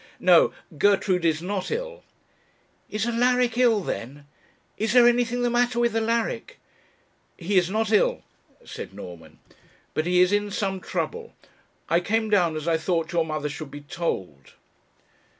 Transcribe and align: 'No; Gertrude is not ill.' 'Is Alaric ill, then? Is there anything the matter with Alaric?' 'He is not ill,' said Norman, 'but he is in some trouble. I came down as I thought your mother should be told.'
'No; 0.19 0.51
Gertrude 0.79 1.25
is 1.25 1.43
not 1.43 1.69
ill.' 1.69 2.01
'Is 2.89 3.05
Alaric 3.05 3.55
ill, 3.55 3.81
then? 3.81 4.25
Is 4.75 4.93
there 4.93 5.07
anything 5.07 5.43
the 5.43 5.49
matter 5.51 5.77
with 5.79 5.95
Alaric?' 5.95 6.57
'He 7.37 7.55
is 7.55 7.69
not 7.69 7.91
ill,' 7.91 8.23
said 8.65 8.95
Norman, 8.95 9.37
'but 9.93 10.07
he 10.07 10.19
is 10.19 10.31
in 10.31 10.49
some 10.49 10.79
trouble. 10.79 11.35
I 11.87 11.99
came 11.99 12.31
down 12.31 12.55
as 12.55 12.67
I 12.67 12.77
thought 12.77 13.11
your 13.11 13.23
mother 13.27 13.47
should 13.47 13.69
be 13.69 13.81
told.' 13.81 14.53